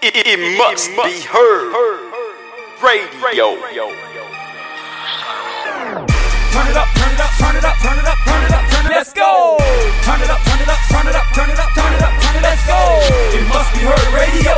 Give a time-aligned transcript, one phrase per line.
[0.00, 1.76] It, it must be heard.
[2.80, 3.52] Radio.
[3.52, 3.76] Turn
[6.64, 8.86] it up, turn it up, turn it up, turn it up, turn it up, turn
[8.88, 8.96] it.
[8.96, 8.96] up.
[8.96, 9.60] Let's go.
[10.00, 12.16] Turn it up, turn it up, turn it up, turn it up, turn it up,
[12.16, 12.40] turn it.
[12.40, 12.80] Let's go.
[13.36, 14.08] It must be heard.
[14.16, 14.56] Radio.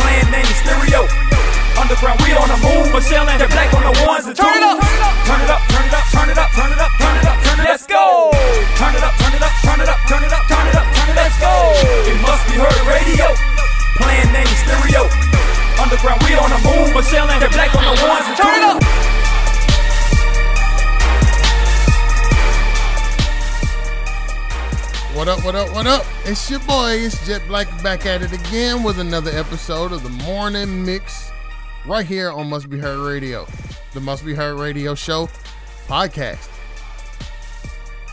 [0.00, 1.04] Playing name stereo.
[1.76, 4.40] Underground, we on the moon, Michelle and the black on the ones and twos.
[4.40, 4.80] Turn it up,
[5.28, 7.36] turn it up, turn it up, turn it up, turn it up, turn it up,
[7.44, 7.68] turn it.
[7.68, 8.32] Let's go.
[8.80, 10.88] Turn it up, turn it up, turn it up, turn it up, turn it up,
[10.96, 11.20] turn it.
[11.20, 11.52] Up let's go.
[12.08, 12.80] It must be heard.
[12.88, 13.51] Radio.
[13.96, 15.08] Playing name stereo.
[15.80, 18.46] Underground, we on the moon, Michelle and the black on the ones and twos.
[18.46, 18.82] Turn it up.
[25.14, 26.06] What up, what up, what up?
[26.24, 30.08] It's your boy, it's Jet Black back at it again with another episode of the
[30.08, 31.30] Morning Mix
[31.86, 33.46] right here on Must Be Heard Radio,
[33.92, 35.28] the Must Be Heard Radio Show
[35.86, 36.48] podcast.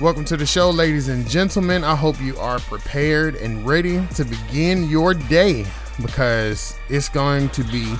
[0.01, 1.83] Welcome to the show, ladies and gentlemen.
[1.83, 5.65] I hope you are prepared and ready to begin your day
[6.01, 7.95] because it's going to be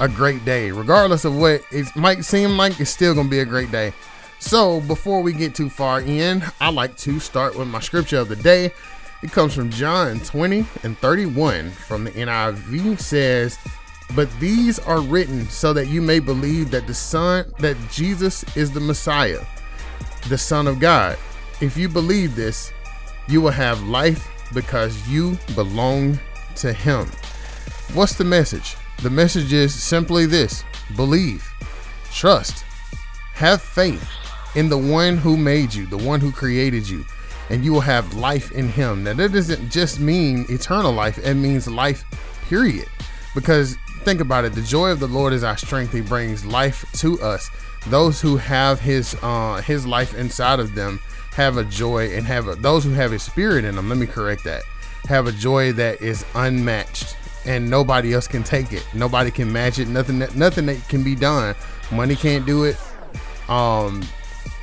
[0.00, 0.70] a great day.
[0.70, 3.92] Regardless of what it might seem like, it's still going to be a great day.
[4.38, 8.30] So, before we get too far in, I like to start with my scripture of
[8.30, 8.72] the day.
[9.22, 13.58] It comes from John 20 and 31 from the NIV says,
[14.14, 18.70] "But these are written so that you may believe that the Son that Jesus is
[18.70, 19.44] the Messiah,
[20.30, 21.18] the Son of God.
[21.60, 22.72] If you believe this,
[23.28, 26.18] you will have life because you belong
[26.56, 27.10] to him."
[27.94, 28.76] What's the message?
[29.02, 30.64] The message is simply this:
[30.96, 31.48] believe,
[32.12, 32.64] trust,
[33.34, 34.08] have faith
[34.54, 37.04] in the one who made you, the one who created you,
[37.50, 39.04] and you will have life in him.
[39.04, 42.04] Now, that doesn't just mean eternal life, it means life,
[42.48, 42.88] period.
[43.34, 46.84] Because think about it the joy of the Lord is our strength, He brings life
[46.94, 47.50] to us.
[47.88, 51.00] Those who have His uh, His life inside of them
[51.36, 53.90] have a joy and have a, those who have a Spirit in them.
[53.90, 54.62] Let me correct that.
[55.04, 58.86] Have a joy that is unmatched, and nobody else can take it.
[58.94, 59.86] Nobody can match it.
[59.86, 61.54] Nothing that nothing that can be done.
[61.92, 62.76] Money can't do it.
[63.48, 64.02] Um,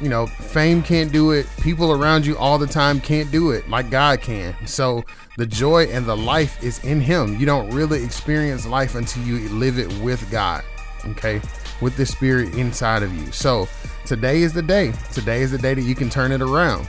[0.01, 1.47] you know, fame can't do it.
[1.61, 4.55] People around you all the time can't do it like God can.
[4.65, 5.03] So
[5.37, 7.39] the joy and the life is in Him.
[7.39, 10.63] You don't really experience life until you live it with God.
[11.05, 11.39] Okay,
[11.83, 13.31] with the Spirit inside of you.
[13.31, 13.67] So
[14.05, 14.93] today is the day.
[15.11, 16.87] Today is the day that you can turn it around,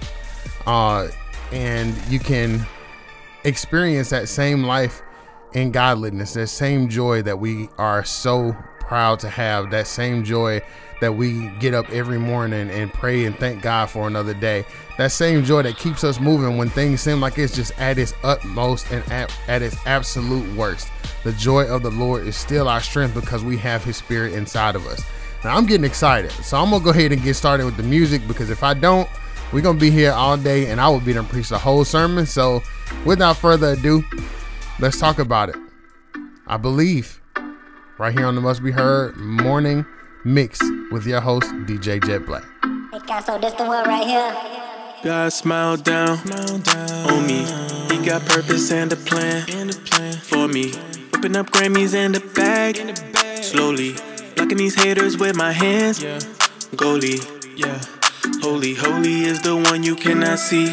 [0.67, 1.09] uh,
[1.53, 2.65] and you can
[3.45, 5.03] experience that same life
[5.53, 10.61] in godliness, that same joy that we are so proud to have, that same joy
[11.01, 14.65] that we get up every morning and pray and thank God for another day.
[14.97, 18.15] That same joy that keeps us moving when things seem like it's just at its
[18.23, 20.89] utmost and at, at its absolute worst.
[21.25, 24.77] The joy of the Lord is still our strength because we have His Spirit inside
[24.77, 25.03] of us.
[25.43, 28.27] Now, I'm getting excited, so I'm gonna go ahead and get started with the music
[28.27, 29.09] because if I don't,
[29.53, 32.25] we're gonna be here all day and I will be done preach the whole sermon.
[32.25, 32.63] So,
[33.05, 34.05] without further ado,
[34.81, 35.57] let's talk about it.
[36.47, 37.21] I believe
[37.99, 39.85] right here on the Must Be Heard Morning
[40.27, 40.59] Mix
[40.91, 42.45] with your host, DJ Jet Black.
[42.91, 44.35] Hey guys, so this the one right here.
[45.05, 46.19] God smile down,
[47.11, 47.45] on me.
[47.91, 49.43] He got purpose and a plan,
[50.23, 50.73] for me.
[51.15, 52.97] Open up Grammys in the bag,
[53.43, 53.97] slowly.
[54.35, 56.03] Blocking these haters with my hands,
[56.75, 57.21] goalie.
[57.55, 57.79] Yeah.
[58.41, 60.69] Holy, holy is the one you cannot see.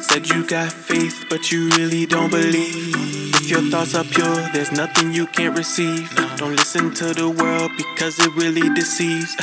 [0.00, 3.25] Said you got faith, but you really don't believe.
[3.46, 6.12] If your thoughts are pure, there's nothing you can't receive.
[6.36, 9.36] Don't listen to the world because it really deceives.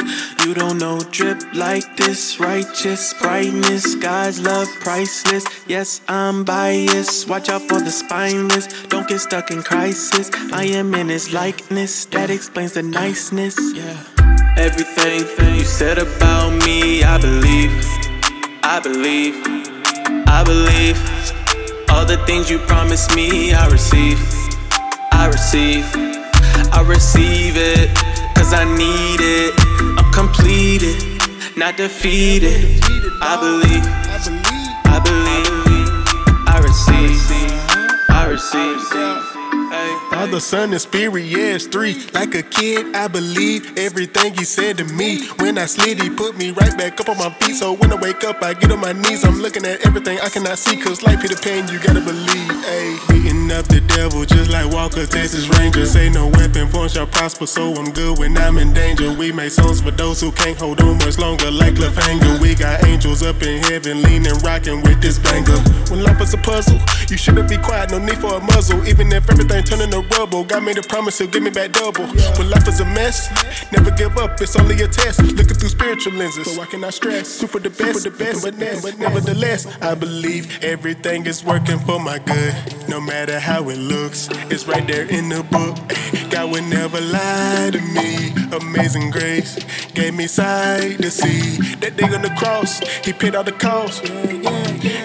[0.44, 3.96] You don't know drip like this, righteous brightness.
[3.96, 5.46] God's love priceless.
[5.68, 7.30] Yes, I'm biased.
[7.30, 8.68] Watch out for the spineless.
[8.90, 10.30] Don't get stuck in crisis.
[10.52, 12.04] I am in His likeness.
[12.08, 13.56] That explains the niceness.
[13.74, 14.04] Yeah.
[14.58, 17.72] Everything you said about me, I believe.
[18.64, 19.36] I believe.
[20.28, 21.43] I believe.
[21.94, 24.18] All the things you promised me, I receive.
[25.12, 25.86] I receive.
[26.74, 27.96] I receive it.
[28.36, 29.54] Cause I need it.
[30.00, 30.98] I'm completed,
[31.56, 32.82] not defeated.
[33.22, 33.86] I believe.
[34.86, 35.54] I believe.
[36.48, 37.22] I receive.
[38.10, 39.33] I receive.
[40.24, 42.02] Father, Son, and Spirit, yeah, it's three.
[42.14, 45.28] Like a kid, I believe everything he said to me.
[45.40, 47.58] When I slid, he put me right back up on my feet.
[47.58, 49.26] So when I wake up, I get on my knees.
[49.26, 50.78] I'm looking at everything I cannot see.
[50.82, 52.52] Cause like Peter Pan, you gotta believe.
[52.64, 55.86] Ayy, up the devil just like Walker, Texas Ranger.
[55.86, 59.14] Say no weapon form shall prosper, so I'm good when I'm in danger.
[59.14, 62.42] We make songs for those who can't hold on much longer, like cliffhanger.
[62.42, 65.58] We got angels up in heaven, leaning, rocking with this banger.
[65.90, 66.80] When life is a puzzle,
[67.10, 68.86] you shouldn't be quiet, no need for a muzzle.
[68.88, 72.08] Even if everything turning to rubble, God made a promise he'll give me back double.
[72.38, 73.30] When life is a mess,
[73.72, 75.22] never give up, it's only a test.
[75.22, 77.40] Looking through spiritual lenses, so I cannot stress.
[77.40, 82.00] Do for the best, for the best, but nevertheless, I believe everything is working for
[82.00, 82.56] my good.
[82.90, 84.30] No matter how it looks.
[84.50, 85.76] It's right there in the book.
[86.32, 88.32] God would never lie to me.
[88.56, 89.60] Amazing grace
[89.94, 91.58] gave me sight to see.
[91.82, 94.06] That day on the cross, he paid all the cost.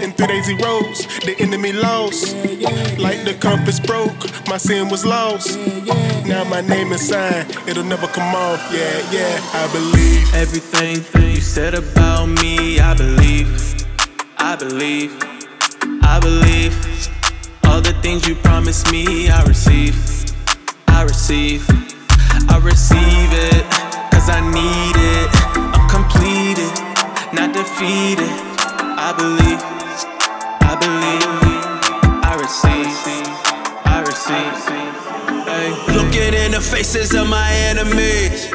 [0.04, 2.36] In three days he rose, the enemy lost.
[2.96, 5.58] Like the compass broke, my sin was lost.
[6.24, 8.60] Now my name is signed, it'll never come off.
[8.72, 10.34] Yeah, yeah, I believe.
[10.34, 10.96] Everything
[11.34, 13.50] you said about me, I believe.
[14.38, 15.10] I believe.
[16.02, 17.17] I believe.
[17.78, 19.94] All the things you promised me, I receive.
[20.88, 21.64] I receive.
[22.50, 23.62] I receive it,
[24.10, 25.28] cause I need it.
[25.54, 26.74] I'm completed,
[27.32, 28.34] not defeated.
[28.98, 29.62] I believe.
[30.58, 31.22] I believe.
[32.26, 32.90] I receive.
[33.86, 34.58] I receive.
[35.46, 35.70] Hey.
[35.94, 38.48] Looking in the faces of my enemies.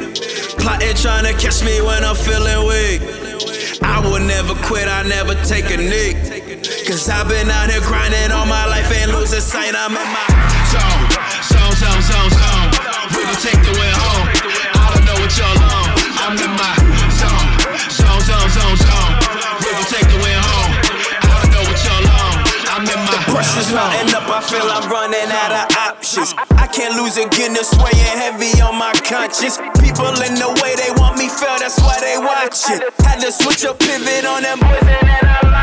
[0.59, 3.79] Plotting, trying to catch me when I'm feeling weak.
[3.81, 6.42] I will never quit, I never take a nick.
[6.63, 9.75] Cause I've been out here grinding all my life and losing sight.
[9.75, 10.27] I'm in my
[10.71, 11.03] zone,
[11.43, 12.67] zone, zone, zone, zone.
[13.11, 14.27] Really take the way home.
[14.71, 15.91] I don't know what y'all on.
[16.23, 16.75] I'm in my
[17.19, 17.47] zone,
[17.91, 19.11] zone, zone, zone, zone.
[19.59, 20.71] Really take the way home.
[21.19, 22.53] I don't know what y'all on.
[22.73, 26.33] I'm in my Pressure's mounting up, I feel I'm running out of options.
[26.57, 29.59] I can't lose again, it's weighing heavy on my conscience.
[29.83, 32.87] People in the way, they want me fail, that's why they watch it.
[33.03, 35.62] Had to switch a pivot on them boys and then I lock it.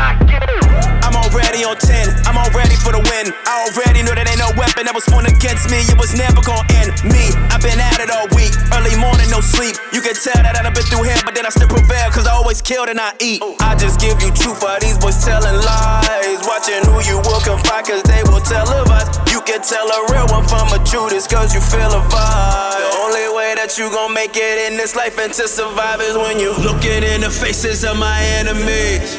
[1.31, 3.31] already on 10, I'm already for the win.
[3.47, 6.43] I already know that ain't no weapon that was formed against me, it was never
[6.43, 7.31] gonna end me.
[7.47, 9.79] I've been at it all week, early morning, no sleep.
[9.95, 12.35] You can tell that I've been through hell, but then I still prevail, cause I
[12.35, 13.39] always kill and I eat.
[13.63, 16.43] I just give you truth, while these boys telling lies.
[16.43, 19.07] Watching who you will confide, cause they will tell of us.
[19.31, 22.75] You can tell a real one from a Judas, cause you feel a vibe.
[22.75, 26.17] The only way that you gon' make it in this life and to survive is
[26.17, 29.17] when you Looking in the faces of my enemies.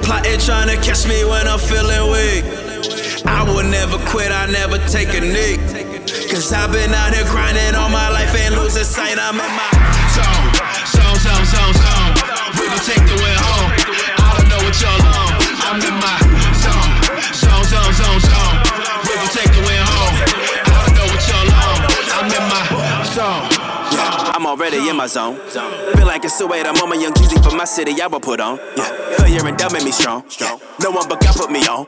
[0.00, 2.44] Plotting, trying to catch me when I'm feeling weak.
[3.24, 5.60] I will never quit, I never take a nick.
[6.30, 9.18] Cause I've been out here grinding all my life and losing sight.
[9.18, 9.70] I'm in my
[10.16, 10.48] zone,
[10.84, 12.12] zone, zone, zone, zone.
[12.60, 13.70] Really take the way home.
[14.20, 15.32] I don't know what y'all on.
[15.64, 16.19] I'm in my
[24.90, 25.36] in my zone.
[25.94, 28.20] Feel like it's the way I'm on my young Jeezy for my city, I will
[28.20, 28.58] put on.
[28.76, 30.24] Yeah, failure and doubt made me strong.
[30.80, 31.86] No one but God put me on.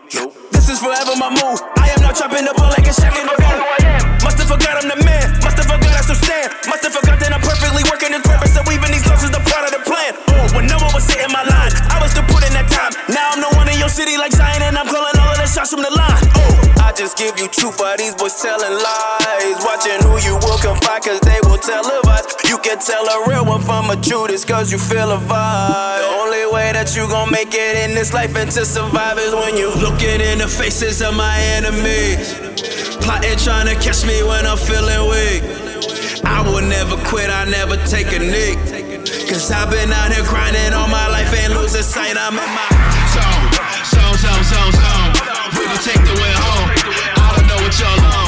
[0.68, 1.58] Is forever my move.
[1.78, 3.58] I am not trapping the ball like a shack in the room.
[4.22, 5.26] Must have forgot I'm the man.
[5.42, 6.52] Must have forgot I still stand.
[6.70, 8.54] Must have forgot that I'm perfectly working this purpose.
[8.54, 10.14] So even these losses are part of the plan.
[10.30, 12.92] Oh, when no one was sitting my line, I was still putting that time.
[13.10, 15.48] Now I'm the one in your city like Zion, and I'm calling all of the
[15.50, 16.22] shots from the line.
[16.38, 19.58] Oh, I just give you truth, but these boys telling lies.
[19.66, 21.58] Watching who you will confide, cause they will
[22.12, 22.26] us.
[22.48, 26.11] You can tell a real one from a Judas, cause you feel a vibe.
[26.22, 29.56] Only way that you gon' make it in this life and to survive is when
[29.58, 32.38] you Looking in the faces of my enemies.
[33.02, 35.42] Plotting, trying to catch me when I'm feeling weak.
[36.22, 38.54] I will never quit, I never take a nick.
[39.26, 42.14] Cause I've been out here grinding all my life and losing sight.
[42.14, 42.70] I'm in my
[43.10, 43.42] zone,
[43.90, 45.10] zone, zone, zone, zone.
[45.58, 46.70] Really take the way home.
[47.18, 48.21] I don't know what y'all on.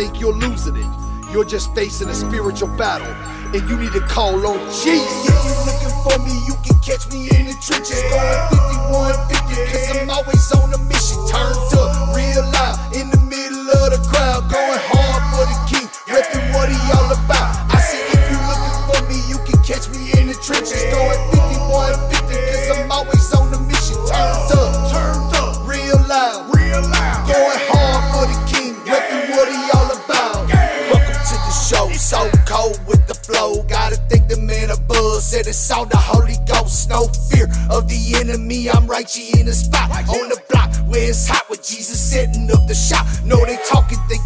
[0.00, 0.86] Think you're losing it.
[1.30, 3.12] You're just facing a spiritual battle.
[3.52, 5.28] And you need to call on Jesus.
[5.28, 8.00] If you looking for me, you can catch me in the trenches.
[8.08, 10.89] Going 5150, cause I'm always on a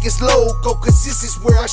[0.05, 0.94] it's loco, cause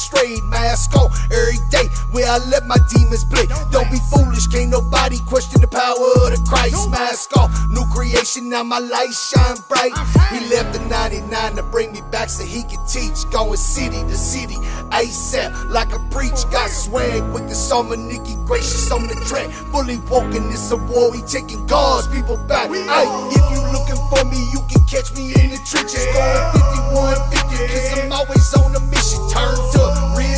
[0.02, 0.42] strayed.
[0.44, 3.46] Mask on every day, where I let my demons play.
[3.70, 6.90] Don't be foolish, can't nobody question the power of the Christ.
[6.90, 9.94] Mask off, new creation, now my light shine bright.
[10.34, 13.24] He left the 99 to bring me back so he could teach.
[13.30, 14.56] Going city to city,
[14.90, 16.44] ASAP, like a preach.
[16.50, 19.48] Got swag with the of Nikki Gracious on the track.
[19.72, 22.68] Fully woken, it's a war, we taking God's people back.
[22.70, 26.04] If you looking for me, you can catch me in the trenches.
[26.12, 29.20] Going 5150, cause I'm always on a mission.
[29.32, 29.91] Turned up,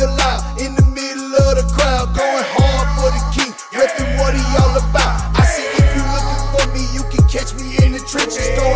[0.09, 2.11] loud, in the middle of the crowd.
[2.11, 5.21] Going hard for the king, repping what he all about.
[5.37, 8.49] I said, if you looking for me, you can catch me in the trenches.
[8.59, 8.74] Going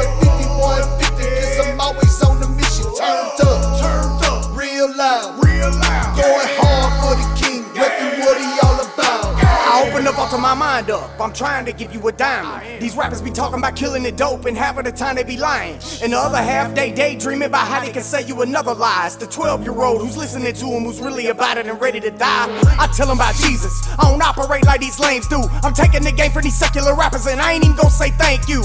[10.38, 11.20] wind up.
[11.20, 12.82] I'm trying to give you a diamond.
[12.82, 15.38] These rappers be talking about killing the dope, and half of the time they be
[15.38, 15.80] lying.
[16.02, 19.04] And the other half they daydreaming about how they can say you another lie.
[19.08, 22.00] It's the 12 year old who's listening to him who's really about it and ready
[22.02, 22.48] to die.
[22.80, 23.88] I tell him about Jesus.
[23.98, 25.42] I don't operate like these lames do.
[25.64, 28.48] I'm taking the game for these secular rappers, and I ain't even gonna say thank
[28.48, 28.62] you.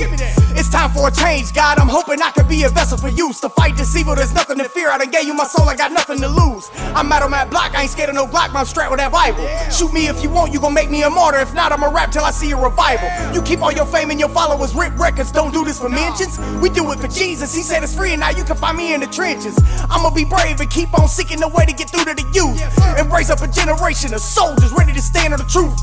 [0.56, 1.78] It's time for a change, God.
[1.78, 4.14] I'm hoping I could be a vessel for use to fight this evil.
[4.14, 4.90] There's nothing to fear.
[4.90, 6.70] I done gave you my soul, I got nothing to lose.
[6.94, 9.12] I'm out on that block, I ain't scared of no block, I'm strapped with that
[9.12, 9.48] Bible.
[9.70, 11.40] Shoot me if you want, you gon' make me a martyr.
[11.40, 13.08] If not, I'ma rap till I see a revival.
[13.34, 16.38] You keep all your fame and your followers rip records, don't do this for mentions.
[16.60, 17.54] We do it for Jesus.
[17.54, 19.56] He said it's free, and now you can find me in the trenches.
[19.90, 22.60] I'ma be brave and keep on seeking the way to get through to the youth.
[22.98, 25.74] And raise up a generation of soldiers ready to stand on the truth.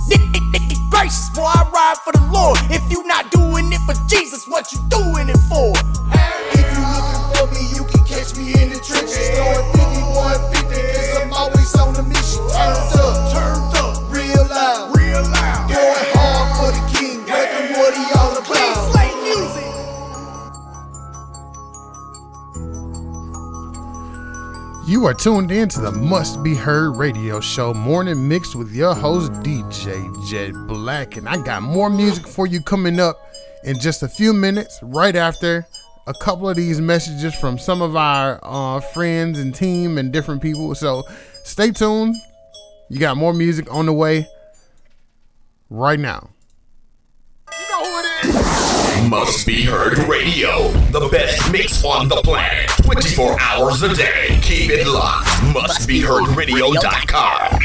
[0.92, 2.60] Gracious, boy, I ride for the Lord.
[2.70, 5.72] If you not doing it for Jesus, what you doing it for?
[6.52, 9.30] If you looking for me, you can catch me in the trenches.
[9.32, 12.44] Throwing 5150, cause I'm always on the mission.
[12.52, 13.01] Turned up,
[24.92, 28.94] You are tuned in to the Must Be Heard radio show, morning Mix with your
[28.94, 31.16] host, DJ Jet Black.
[31.16, 33.16] And I got more music for you coming up
[33.64, 35.66] in just a few minutes, right after
[36.08, 40.42] a couple of these messages from some of our uh, friends and team and different
[40.42, 40.76] people.
[40.76, 41.04] So
[41.46, 42.18] stay tuned.
[42.90, 44.28] You got more music on the way
[45.70, 46.31] right now.
[49.12, 50.70] Must be heard radio.
[50.92, 52.70] The best mix on the planet.
[52.84, 54.40] 24 hours a day.
[54.42, 55.28] Keep it locked.
[55.52, 57.60] Mustbeheardradio.com.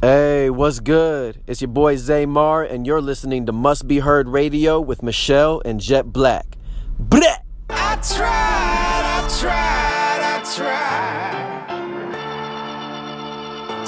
[0.00, 1.42] Hey, what's good?
[1.48, 5.80] It's your boy Zaymar, and you're listening to Must Be Heard Radio with Michelle and
[5.80, 6.56] Jet Black.
[7.02, 7.38] Bleh!
[7.70, 10.87] I tried, I tried, I tried.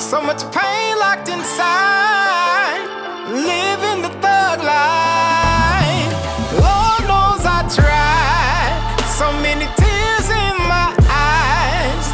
[0.00, 2.80] So much pain locked inside.
[3.28, 6.12] Living the thug life.
[6.56, 8.96] Lord knows I tried.
[9.18, 12.06] So many tears in my eyes.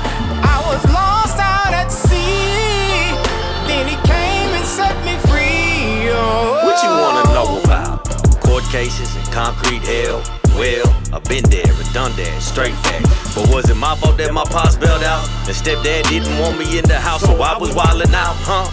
[0.42, 3.14] I was lost out at sea.
[3.68, 6.10] Then he came and set me free.
[6.10, 6.66] Oh.
[6.66, 7.62] What you wanna know oh.
[7.64, 8.40] about?
[8.42, 10.24] Court cases concrete hell?
[10.56, 13.04] Well, I've been there, and done that, straight fact.
[13.36, 15.28] But was it my fault that my pops bailed out?
[15.44, 18.64] And stepdad didn't want me in the house, so I was wildin' out, huh?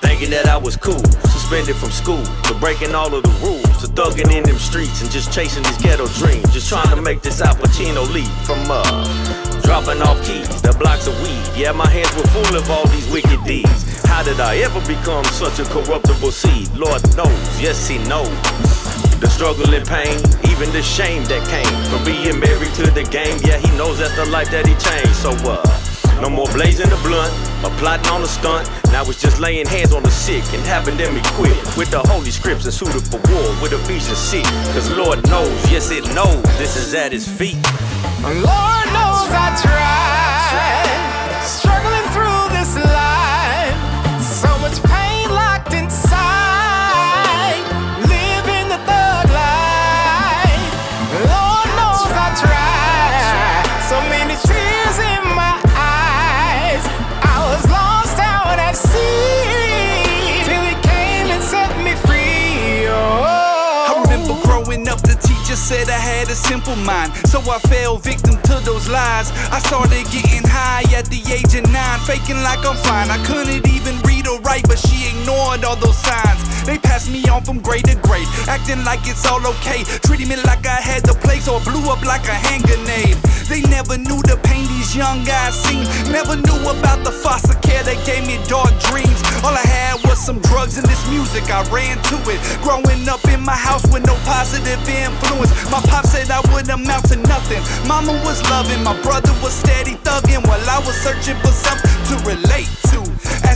[0.00, 3.92] Thinking that I was cool, suspended from school, to breaking all of the rules, to
[3.92, 6.48] thugging in them streets and just chasing these ghetto dreams.
[6.56, 8.08] Just trying to make this Al Pacino
[8.48, 8.80] from uh,
[9.68, 11.44] dropping off keys, the blocks of weed.
[11.52, 14.00] Yeah, my hands were full of all these wicked deeds.
[14.08, 16.72] How did I ever become such a corruptible seed?
[16.72, 18.85] Lord knows, yes, He knows.
[19.20, 20.16] The struggle and pain,
[20.52, 23.38] even the shame that came from being married to the game.
[23.44, 25.16] Yeah, he knows that's the life that he changed.
[25.16, 25.64] So, uh,
[26.20, 27.32] no more blazing the blunt
[27.64, 28.68] or plotting on the stunt.
[28.92, 32.30] Now it's just laying hands on the sick and having them equipped with the holy
[32.30, 34.48] scripts and suited for war with Ephesians 6.
[34.72, 37.56] Cause Lord knows, yes, it knows, this is at his feet.
[38.22, 41.05] Lord knows I tried,
[66.06, 67.10] had a simple mind.
[67.26, 69.32] So I fell victim to those lies.
[69.50, 73.10] I started getting high at the age of nine, faking like I'm fine.
[73.10, 76.42] I couldn't even read or write, but she ignored all those signs.
[76.66, 79.84] They passed me on from grade to grade, acting like it's all okay.
[80.02, 83.16] Treating me like I had the plague or blew up like a hand grenade.
[83.46, 85.86] They never knew the pain these young guys seen.
[86.10, 89.22] Never knew about the foster care that gave me dark dreams.
[89.46, 91.46] All I had was some drugs and this music.
[91.46, 92.42] I ran to it.
[92.66, 95.54] Growing up in my house with no positive influence.
[95.70, 97.62] My pop said I wouldn't amount to nothing.
[97.86, 102.14] Mama was loving, my brother was steady thugging while I was searching for something to
[102.26, 103.00] relate to.
[103.46, 103.55] As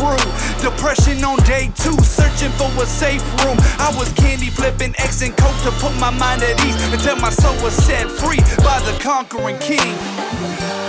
[0.00, 0.16] brew,
[0.64, 3.58] depression on day two, searching for a safe room.
[3.78, 7.28] I was candy flipping X and coke to put my mind at ease until my
[7.30, 9.92] soul was set free by the conquering king.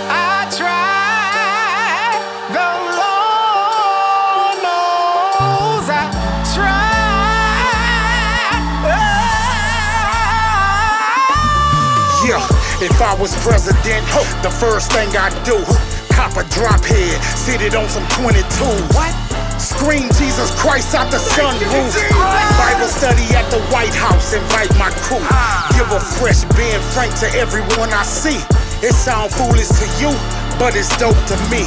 [0.08, 2.16] I tried,
[2.56, 6.08] the Lord knows I
[6.56, 7.02] tried.
[12.24, 12.40] Yeah,
[12.80, 14.06] if I was president,
[14.42, 15.58] the first thing I'd do,
[16.36, 18.40] a drop head, sit it on some 22.
[18.96, 19.12] What?
[19.60, 21.92] Scream Jesus Christ out the sunroof.
[22.58, 25.22] Bible study at the White House, invite my crew.
[25.76, 28.40] Give a fresh Ben Frank to everyone I see.
[28.82, 30.10] It sound foolish to you,
[30.58, 31.66] but it's dope to me.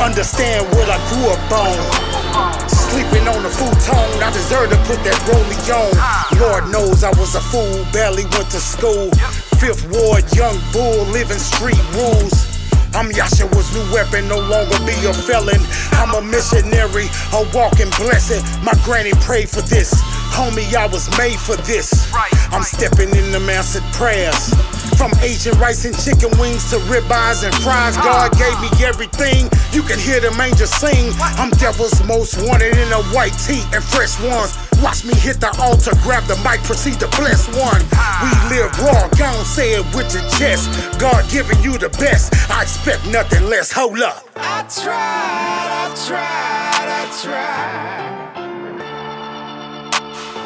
[0.00, 2.68] Understand what I grew up on.
[2.68, 5.92] Sleeping on the futon, I deserve to put that rollie on.
[6.40, 9.10] Lord knows I was a fool, barely went to school.
[9.58, 12.53] Fifth Ward, young bull, living street rules.
[12.94, 15.60] I'm Yahshua's new weapon, no longer be a felon.
[15.98, 18.40] I'm a missionary, a walking blessing.
[18.62, 20.00] My granny prayed for this.
[20.30, 22.06] Homie, I was made for this.
[22.54, 24.54] I'm stepping in the answered prayers.
[24.94, 29.50] From Asian rice and chicken wings to ribeyes and fries, God gave me everything.
[29.72, 31.10] You can hear the angels sing.
[31.18, 34.54] I'm devil's most wanted in a white tee and fresh ones.
[34.80, 37.82] Watch me hit the altar, grab the mic, proceed to bless one.
[38.22, 40.70] We live raw, don't say it with your chest.
[41.00, 43.72] God giving you the best, I expect nothing less.
[43.72, 44.22] Hold up.
[44.36, 48.03] I tried, I tried, I tried.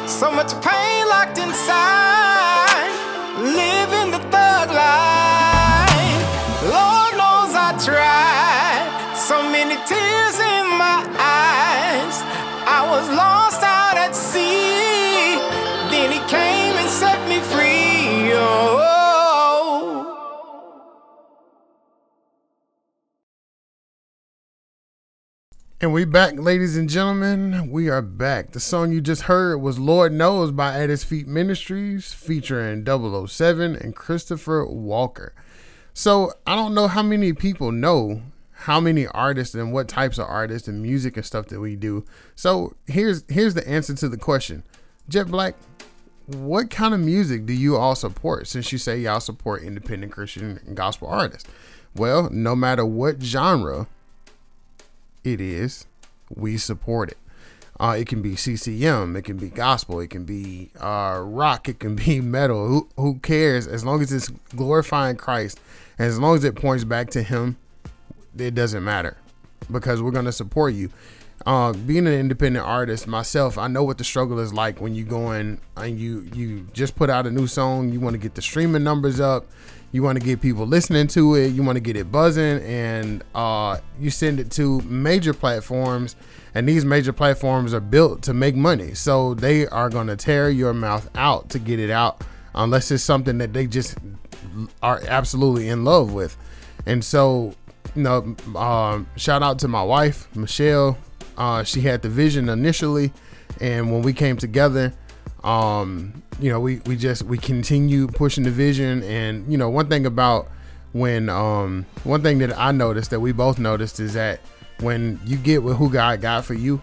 [0.09, 2.91] So much pain locked inside,
[3.37, 6.23] living the thug life.
[6.63, 9.15] Lord knows I tried.
[9.15, 12.23] So many tears in my eyes.
[12.67, 14.68] I was lost out at sea.
[25.81, 27.71] And we back, ladies and gentlemen.
[27.71, 28.51] We are back.
[28.51, 33.77] The song you just heard was Lord Knows by At His Feet Ministries, featuring 007
[33.77, 35.33] and Christopher Walker.
[35.93, 38.21] So I don't know how many people know
[38.51, 42.03] how many artists and what types of artists and music and stuff that we do.
[42.35, 44.65] So here's here's the answer to the question.
[45.07, 45.55] Jet Black,
[46.25, 50.59] what kind of music do you all support since you say y'all support independent Christian
[50.73, 51.49] gospel artists?
[51.95, 53.87] Well, no matter what genre
[55.23, 55.85] it is,
[56.33, 57.17] we support it.
[57.79, 61.79] Uh, it can be CCM, it can be gospel, it can be uh, rock, it
[61.79, 62.67] can be metal.
[62.67, 63.67] Who, who cares?
[63.67, 65.59] As long as it's glorifying Christ,
[65.97, 67.57] as long as it points back to Him,
[68.37, 69.17] it doesn't matter
[69.71, 70.89] because we're gonna support you.
[71.45, 75.05] Uh, being an independent artist myself, I know what the struggle is like when you
[75.05, 77.91] go in and you you just put out a new song.
[77.93, 79.45] You want to get the streaming numbers up.
[79.91, 81.47] You want to get people listening to it.
[81.47, 86.15] You want to get it buzzing, and uh, you send it to major platforms.
[86.53, 90.73] And these major platforms are built to make money, so they are gonna tear your
[90.73, 92.23] mouth out to get it out,
[92.55, 93.97] unless it's something that they just
[94.81, 96.35] are absolutely in love with.
[96.85, 97.53] And so
[97.95, 100.97] you know, um, shout out to my wife, Michelle.
[101.37, 103.13] Uh, she had the vision initially,
[103.61, 104.93] and when we came together,
[105.43, 109.03] um, you know, we we just we continue pushing the vision.
[109.03, 110.49] And you know, one thing about
[110.91, 114.41] when um, one thing that I noticed that we both noticed is that
[114.79, 116.81] when you get with who God got for you,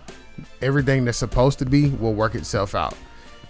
[0.63, 2.95] everything that's supposed to be will work itself out.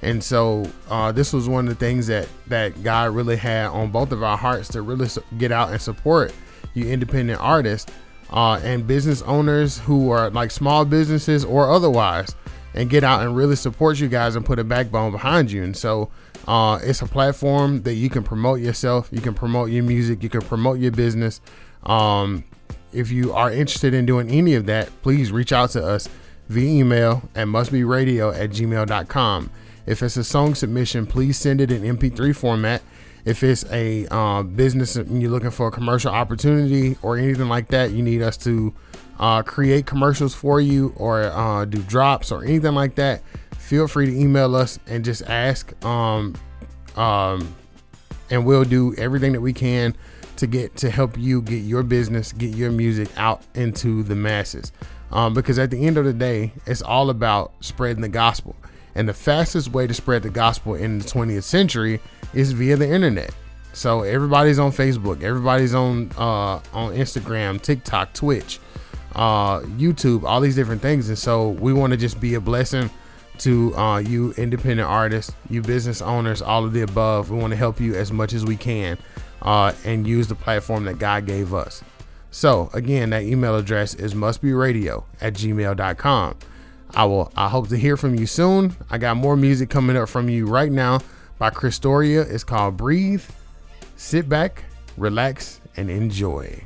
[0.03, 3.91] And so uh, this was one of the things that that God really had on
[3.91, 6.33] both of our hearts to really get out and support
[6.75, 7.91] you independent artists
[8.31, 12.35] uh, and business owners who are like small businesses or otherwise
[12.77, 15.65] and get out and really support you guys and put a backbone behind you.
[15.65, 16.11] And so
[16.47, 20.29] uh, it's a platform that you can promote yourself, you can promote your music, you
[20.29, 21.41] can promote your business.
[21.83, 22.45] Um,
[22.93, 26.09] if you are interested in doing any of that, please reach out to us
[26.49, 29.51] via email at mustberadio at gmail.com.
[29.87, 32.83] If it's a song submission, please send it in MP3 format
[33.27, 37.69] if it's a uh, business and you're looking for a commercial opportunity or anything like
[37.69, 38.73] that, you need us to
[39.19, 43.23] uh, create commercials for you or uh, do drops or anything like that.
[43.59, 45.75] Feel free to email us and just ask.
[45.85, 46.37] Um,
[46.95, 47.55] um,
[48.31, 49.97] and we'll do everything that we can
[50.37, 54.71] to get to help you get your business, get your music out into the masses.
[55.11, 58.55] Um, because at the end of the day, it's all about spreading the gospel.
[58.97, 62.01] And the fastest way to spread the gospel in the 20th century
[62.35, 63.31] is via the internet.
[63.73, 68.59] So everybody's on Facebook, everybody's on uh, on Instagram, TikTok, Twitch,
[69.15, 71.11] uh, YouTube, all these different things.
[71.11, 72.89] And so we want to just be a blessing
[73.39, 77.31] to uh, you independent artists, you business owners, all of the above.
[77.31, 78.97] We want to help you as much as we can
[79.43, 81.83] uh, and use the platform that God gave us.
[82.31, 86.37] So again, that email address is mustberadio at gmail.com.
[86.95, 88.77] I will I hope to hear from you soon.
[88.91, 91.01] I got more music coming up from you right now
[91.39, 92.31] by Christoria.
[92.31, 93.25] It's called Breathe.
[93.97, 94.65] Sit back,
[94.97, 96.65] relax, and enjoy.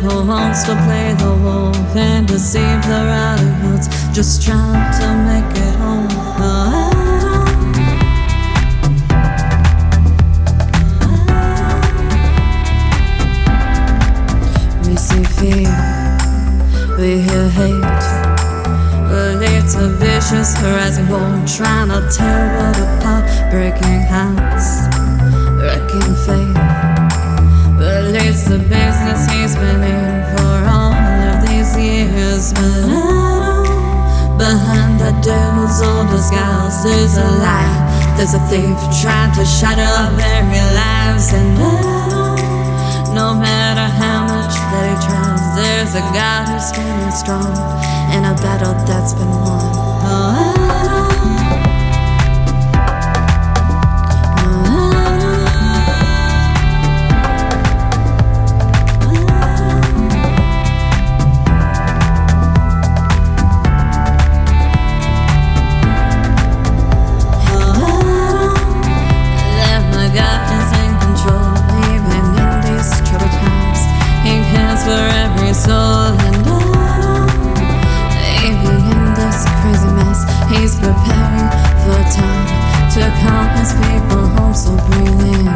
[0.00, 5.74] devil wants to play the wolf and deceive the radicals, just trying to make it
[5.76, 6.08] home.
[14.84, 15.70] We see fear,
[16.96, 18.04] we hear hate.
[19.08, 24.86] But It's a vicious, harassing war, trying to tear it apart, breaking hearts,
[25.60, 26.77] wrecking faith.
[27.88, 32.52] But it's the business he's been in for all of these years.
[32.52, 32.84] But
[34.36, 37.80] behind that devil's old disguise, there's a lie.
[38.20, 41.32] There's a thief trying to shadow our very lives.
[41.32, 42.36] And oh,
[43.16, 47.56] no matter how much that he tries, there's a God who's standing strong
[48.12, 49.64] in a battle that's been won.
[50.04, 50.57] Oh,
[83.20, 85.48] countless people home, so breathe in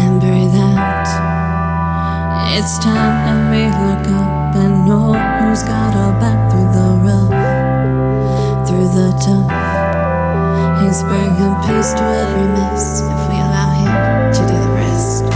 [0.00, 1.08] and breathe out.
[2.56, 8.66] It's time that we look up and know who's got our back through the rough,
[8.66, 9.50] through the tough.
[10.82, 15.29] He's bringing peace to every mess if we allow him to do the rest.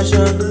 [0.00, 0.49] passion.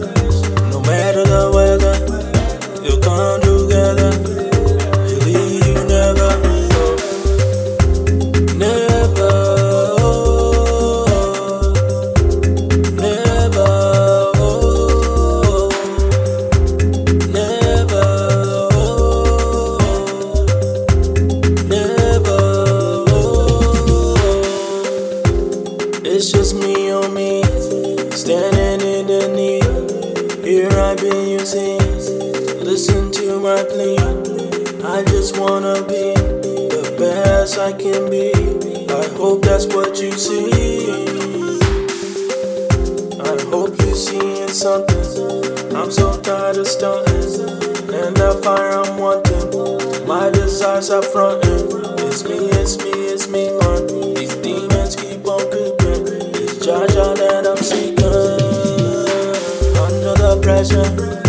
[60.50, 61.29] pressure.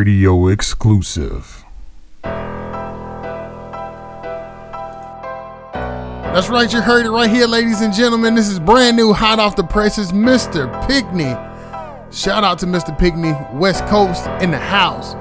[0.00, 1.62] Radio exclusive.
[6.32, 8.34] That's right, you heard it right here, ladies and gentlemen.
[8.34, 10.70] This is brand new, hot off the presses, Mr.
[10.88, 11.36] Pickney.
[12.16, 12.98] Shout out to Mr.
[12.98, 15.12] Pickney, West Coast in the house.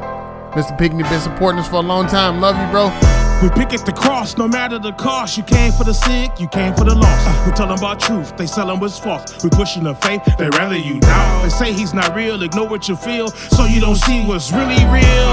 [0.55, 0.77] Mr.
[0.77, 2.39] Pickney been supporting us for a long time.
[2.39, 3.28] Love you, bro.
[3.41, 5.37] We pick at the cross, no matter the cost.
[5.37, 7.47] You came for the sick, you came for the lost.
[7.47, 9.41] We tell them about truth, they sell them what's false.
[9.41, 11.43] We pushing the faith, they rather you doubt.
[11.43, 14.83] They say he's not real, ignore what you feel, so you don't see what's really
[14.91, 15.31] real.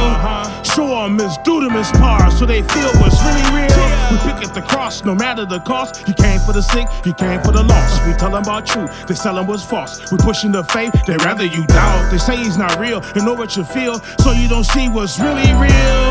[0.63, 3.67] Show them his dunamis par, so they feel what's really real.
[4.13, 6.07] We pick at the cross, no matter the cost.
[6.07, 8.07] You came for the sick, you came for the lost.
[8.07, 10.13] We tell them about truth, they sell them what's false.
[10.13, 12.13] We pushing the faith, they rather you doubt.
[12.13, 15.53] They say he's not real, ignore what you feel, so you don't see what's really
[15.55, 16.07] real.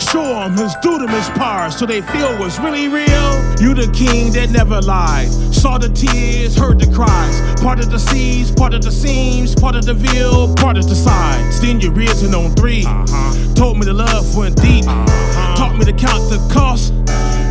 [0.00, 3.32] Show them his dunamis par, so they feel what's really real.
[3.60, 5.28] You the king that never lied.
[5.52, 7.40] Saw the tears, heard the cries.
[7.62, 10.94] Part of the seas, part of the seams, part of the veil, part of the
[10.94, 11.52] side.
[11.52, 13.54] Seen you risen on 3 uh-huh.
[13.54, 14.84] Told me the love went deep.
[14.86, 15.56] Uh-huh.
[15.56, 16.92] Taught me to count the cost,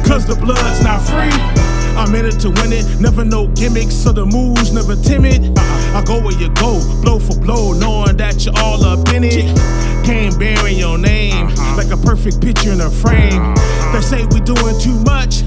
[0.07, 1.33] cause the blood's not free.
[1.95, 5.57] I'm in it to win it, never no gimmicks, so the moves never timid.
[5.57, 5.99] Uh-huh.
[5.99, 9.55] I go where you go, blow for blow, knowing that you're all up in it.
[10.05, 13.55] Came bearing your name, like a perfect picture in a frame.
[13.93, 15.43] They say we're doing too much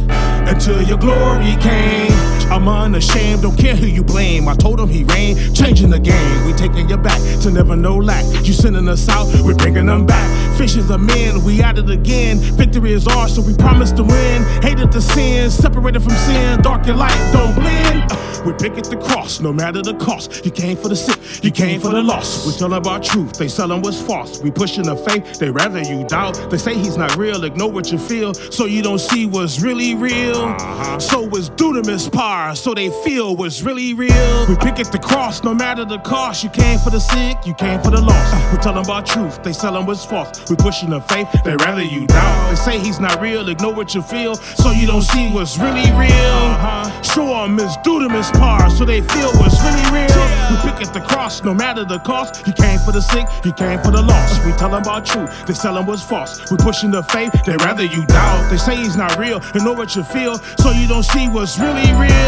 [0.48, 2.45] until your glory came.
[2.50, 4.48] I'm unashamed, don't care who you blame.
[4.48, 6.46] I told him he reigned, changing the game.
[6.46, 8.24] We taking you back to never no lack.
[8.46, 10.56] You sending us out, we're bringing them back.
[10.56, 12.38] Fishes are men, we at it again.
[12.38, 14.42] Victory is ours, so we promise to win.
[14.62, 16.62] Hated the sin, separated from sin.
[16.62, 18.10] Dark and light don't blend.
[18.10, 20.44] Uh, we pick at the cross, no matter the cost.
[20.44, 22.46] You came for the sick, you came for the lost.
[22.46, 24.40] We tell about truth, they selling what's false.
[24.40, 26.50] We pushing the faith, they rather you doubt.
[26.50, 29.94] They say he's not real, ignore what you feel, so you don't see what's really
[29.94, 30.36] real.
[30.36, 30.98] Uh-huh.
[31.00, 34.46] So it's dunamis par, so they feel what's really real.
[34.48, 36.44] We pick at the cross, no matter the cost.
[36.44, 38.30] You came for the sick, you came for the lost.
[38.52, 40.50] We tell them about truth, they selling what's false.
[40.50, 42.50] We pushing the faith, they rather you doubt.
[42.50, 45.88] They say he's not real, ignore what you feel, so you don't see what's really
[46.04, 46.40] real.
[46.52, 47.02] Uh-huh.
[47.02, 50.22] Show them his dunamis par, so they feel what's really real.
[50.50, 52.46] We pick at the cross, no matter the cost.
[52.46, 54.44] You came for the sick, you came for the lost.
[54.44, 56.50] We tell them about truth, they selling what's false.
[56.50, 58.50] We pushing the faith, they rather you doubt.
[58.50, 61.58] They say he's not real, and know what you feel, so you don't see what's
[61.58, 62.25] really real.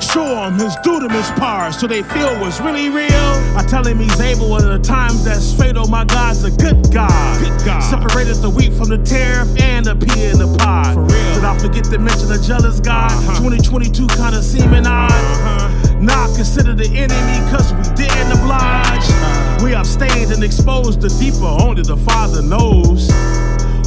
[0.00, 3.26] Show him his dunamis par, so they feel what's really real.
[3.56, 5.86] I tell him he's able at the times that's fatal.
[5.88, 7.40] My God's a good God.
[7.40, 7.80] Good God.
[7.80, 10.94] Separated the wheat from the tariff and the pea in the pod.
[10.94, 11.34] For real.
[11.34, 13.10] Did I forget to mention the jealous God?
[13.12, 13.44] Uh-huh.
[13.44, 15.10] 2022 kind of seeming odd.
[15.12, 16.00] Uh-huh.
[16.00, 19.04] Not consider the enemy, cause we didn't oblige.
[19.04, 19.64] Uh-huh.
[19.64, 23.12] We abstained and exposed the deeper, only the Father knows.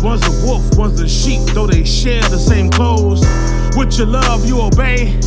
[0.03, 3.25] One's a wolf, one's a sheep, though they share the same clothes.
[3.77, 5.17] With your love, you obey.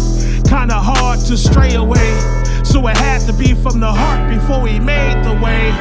[0.47, 2.19] Kinda hard to stray away.
[2.65, 5.73] So it had to be from the heart before he made the way.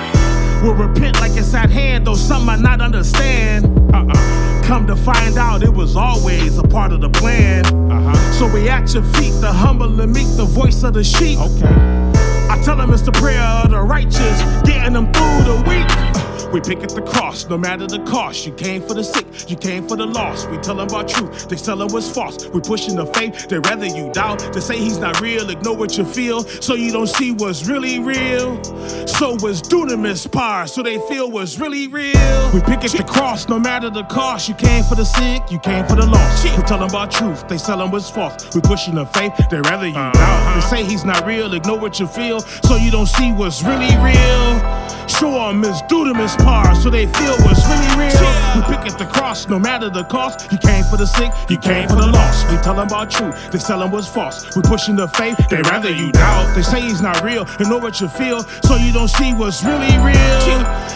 [0.61, 3.65] We'll repent like it's at hand, though some might not understand.
[3.93, 4.61] Uh-uh.
[4.63, 7.65] Come to find out, it was always a part of the plan.
[7.91, 8.15] Uh-huh.
[8.33, 11.39] So we at your feet, the humble and meek, the voice of the sheep.
[11.39, 12.11] Okay.
[12.49, 16.20] I tell them it's the prayer of the righteous, getting them through the week.
[16.51, 18.45] We pick at the cross, no matter the cost.
[18.45, 20.49] You came for the sick, you came for the lost.
[20.49, 22.47] We tell them about truth, they tell them what's false.
[22.47, 24.39] We pushing the faith, they rather you doubt.
[24.53, 27.99] They say he's not real, ignore what you feel, so you don't see what's really
[27.99, 28.61] real.
[29.07, 32.51] So was dunamis par, so they feel what's really real.
[32.53, 34.49] We pick at the cross, no matter the cost.
[34.49, 36.43] You came for the sick, you came for the lost.
[36.43, 38.53] We tell them about truth, they tell them what's false.
[38.53, 40.11] We pushing the faith, they rather you uh-huh.
[40.13, 40.55] doubt.
[40.55, 43.95] They say he's not real, ignore what you feel, so you don't see what's really
[44.03, 44.81] real.
[45.07, 48.29] Show them his dunamis par, so they feel what's really real.
[48.55, 50.49] We pick at the cross, no matter the cost.
[50.51, 52.49] He came for the sick, he came for the lost.
[52.49, 54.55] We tell them about truth, they tell them what's false.
[54.55, 56.55] We pushing the faith, they rather you doubt.
[56.55, 59.63] They say he's not real, and know what you feel, so you don't see what's
[59.63, 60.39] really real.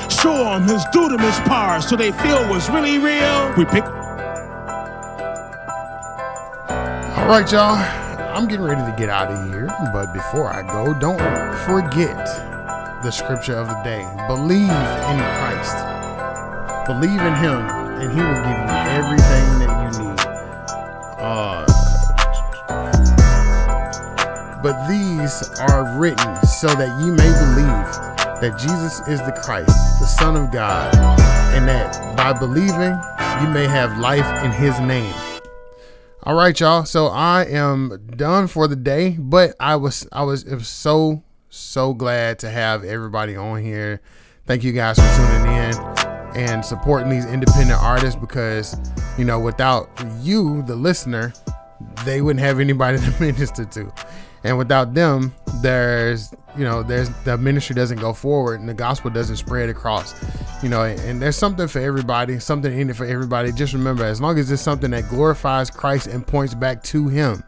[0.10, 3.54] Show them his dunamis par, so they feel what's really real.
[3.58, 3.86] We pick.
[7.18, 8.04] All right, y'all.
[8.36, 11.18] I'm getting ready to get out of here, but before I go, don't
[11.66, 12.55] forget
[13.06, 14.02] the scripture of the day.
[14.26, 15.78] Believe in Christ.
[16.88, 17.62] Believe in Him,
[18.02, 20.20] and He will give you everything that you need.
[21.22, 21.62] Uh,
[24.64, 30.08] but these are written so that you may believe that Jesus is the Christ, the
[30.08, 30.96] Son of God,
[31.54, 32.98] and that by believing
[33.40, 35.14] you may have life in His name.
[36.24, 36.86] All right, y'all.
[36.86, 41.22] So I am done for the day, but I was I was, was so
[41.56, 44.02] so glad to have everybody on here.
[44.46, 45.76] Thank you guys for tuning in
[46.36, 48.78] and supporting these independent artists because
[49.18, 49.90] you know without
[50.20, 51.34] you, the listener,
[52.04, 53.92] they wouldn't have anybody to minister to.
[54.44, 59.10] And without them, there's you know there's the ministry doesn't go forward and the gospel
[59.10, 60.14] doesn't spread across
[60.64, 64.22] you know and, there's something for everybody something in it for everybody just remember as
[64.22, 67.44] long as it's something that glorifies christ and points back to him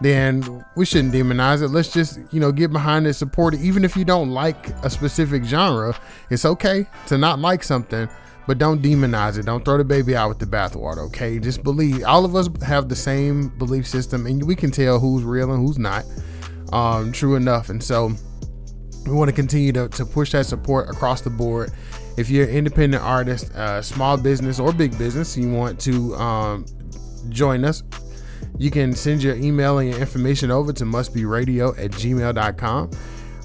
[0.00, 1.68] then we shouldn't demonize it.
[1.68, 3.60] Let's just you know get behind it support it.
[3.60, 5.98] Even if you don't like a specific genre
[6.30, 8.08] it's okay to not like something
[8.46, 9.46] but don't demonize it.
[9.46, 11.38] Don't throw the baby out with the bathwater okay?
[11.38, 15.22] Just believe all of us have the same belief system and we can tell who's
[15.22, 16.04] real and who's not
[16.72, 17.68] um, true enough.
[17.68, 18.12] And so
[19.06, 21.72] we want to continue to, to push that support across the board.
[22.16, 26.66] If you're an independent artist, uh, small business or big business, you want to um,
[27.28, 27.82] join us,
[28.58, 32.90] you can send your email and your information over to mustberadio at gmail.com.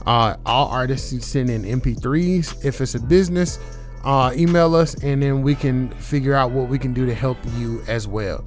[0.06, 2.64] Uh, all artists send in MP3s.
[2.64, 3.60] If it's a business,
[4.04, 7.38] uh, email us and then we can figure out what we can do to help
[7.56, 8.46] you as well.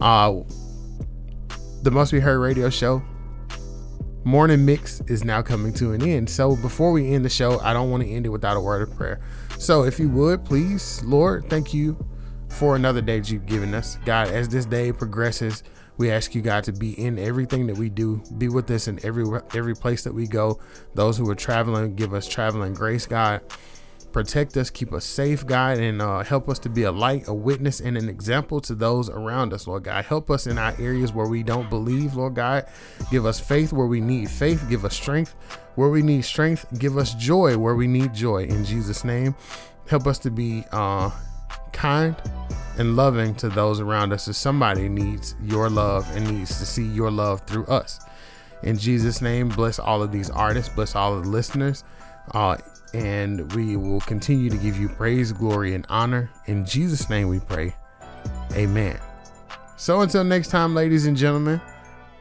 [0.00, 0.40] Uh,
[1.82, 3.02] the Must Be Heard radio show
[4.28, 6.28] morning mix is now coming to an end.
[6.28, 8.86] So before we end the show, I don't want to end it without a word
[8.86, 9.20] of prayer.
[9.58, 11.96] So if you would, please, Lord, thank you
[12.50, 13.96] for another day that you've given us.
[14.04, 15.62] God, as this day progresses,
[15.98, 18.22] we ask you, God, to be in everything that we do.
[18.38, 20.58] Be with us in every every place that we go.
[20.94, 23.42] Those who are traveling, give us traveling grace, God
[24.12, 27.34] protect us, keep us safe, God, and uh, help us to be a light, a
[27.34, 30.04] witness, and an example to those around us, Lord God.
[30.04, 32.66] Help us in our areas where we don't believe, Lord God.
[33.10, 34.64] Give us faith where we need faith.
[34.68, 35.34] Give us strength
[35.74, 36.66] where we need strength.
[36.78, 38.44] Give us joy where we need joy.
[38.44, 39.34] In Jesus' name,
[39.88, 41.10] help us to be uh,
[41.72, 42.16] kind
[42.78, 46.84] and loving to those around us as somebody needs your love and needs to see
[46.84, 48.00] your love through us.
[48.62, 51.84] In Jesus' name, bless all of these artists, bless all of the listeners.
[52.32, 52.56] Uh,
[52.94, 56.30] and we will continue to give you praise, glory, and honor.
[56.46, 57.74] In Jesus' name we pray.
[58.54, 58.98] Amen.
[59.76, 61.60] So until next time, ladies and gentlemen,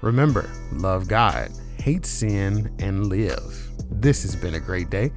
[0.02, 3.72] remember love God, hate sin, and live.
[3.90, 5.12] This has been a great day.